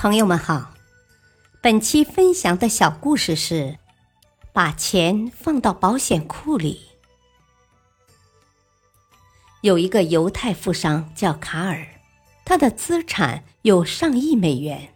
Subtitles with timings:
[0.00, 0.74] 朋友们好，
[1.60, 3.78] 本期分享的小故事是：
[4.52, 6.82] 把钱放到保险库里。
[9.60, 11.84] 有一个犹太富商叫卡尔，
[12.44, 14.94] 他的资产有上亿美元，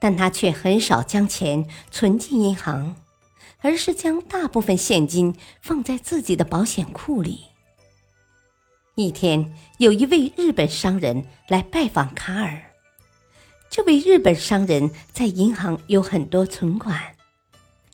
[0.00, 2.96] 但他却很少将钱存进银行，
[3.60, 7.48] 而是将大部分现金放在自己的保险库里。
[8.94, 12.71] 一天，有一位日本商人来拜访卡尔。
[13.72, 17.16] 这位日本商人在银行有很多存款，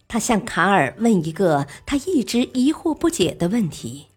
[0.09, 4.09] 他向卡尔问一个他一直疑惑不解的问题：“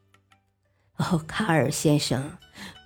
[0.98, 2.36] 哦，卡尔先生，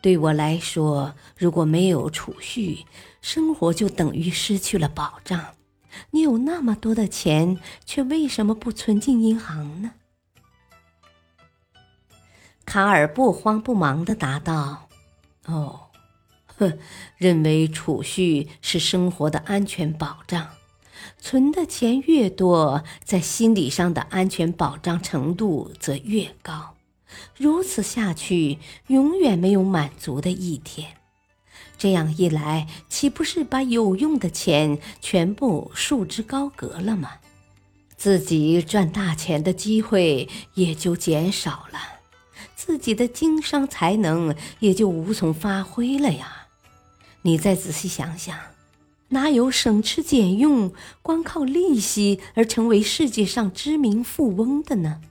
[0.01, 2.85] 对我来说，如果没有储蓄，
[3.21, 5.55] 生活就等于失去了保障。
[6.11, 9.93] 你有那么多的钱，却为什么不存进银行呢？”
[12.67, 14.89] 卡尔不慌不忙的答道
[15.47, 15.79] ：“哦。”
[16.57, 16.77] 哼，
[17.17, 20.49] 认为储蓄是生活的安全保障，
[21.19, 26.75] 存的钱越多，在心理上的安全保障程度则越高。
[27.37, 30.93] 如此下去，永远没有满足的一天。
[31.77, 37.11] 这样一来，岂不是把有用的钱全部束之高阁了吗？
[37.97, 41.79] 自己赚大钱的机会也就减少了，
[42.55, 46.44] 自己的经商才能也就无从发挥了呀。
[47.25, 48.37] 你再仔细想想，
[49.07, 55.01] 哪有省吃俭用、光靠利息而成为世界上知名富翁的呢？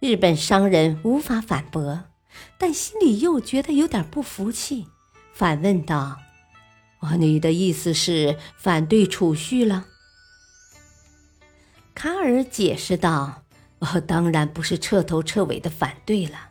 [0.00, 2.04] 日本商人无法反驳，
[2.58, 4.88] 但心里又觉得有点不服气，
[5.32, 6.18] 反问道
[7.00, 9.86] ：“哦，你的意思是反对储蓄了？”
[11.96, 13.44] 卡尔解释道
[13.80, 16.50] ：“哦，当然不是彻头彻尾的反对了。”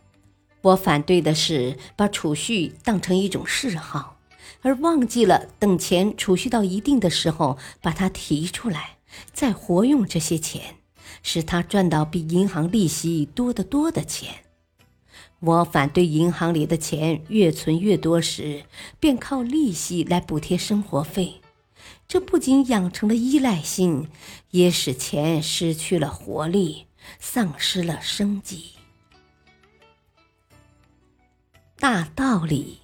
[0.64, 4.18] 我反对的是把储蓄当成一种嗜好，
[4.62, 8.98] 而忘记了等钱储蓄到一定的时候把它提出来，
[9.34, 10.78] 再活用这些钱，
[11.22, 14.46] 使它赚到比银行利息多得多的钱。
[15.42, 18.64] 我反对银行里的钱越存越多时，
[19.02, 21.42] 便靠利息来补贴生活费，
[22.08, 24.08] 这不仅养成了依赖性，
[24.52, 26.86] 也使钱失去了活力，
[27.20, 28.70] 丧失了生机。
[31.84, 32.80] 大道理，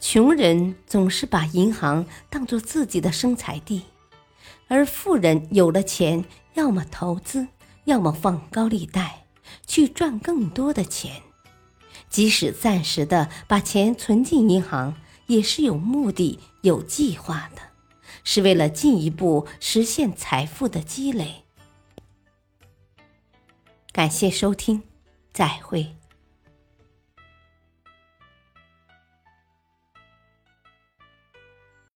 [0.00, 3.84] 穷人总是把银行当做自己的生财地，
[4.66, 6.24] 而富人有了钱，
[6.54, 7.46] 要么投资，
[7.84, 9.26] 要么放高利贷，
[9.64, 11.22] 去赚更多的钱。
[12.10, 14.96] 即使暂时的把钱存进银行，
[15.28, 17.62] 也是有目的、有计划的，
[18.24, 21.44] 是为了进一步实现财富的积累。
[23.92, 24.82] 感谢收听，
[25.32, 25.97] 再会。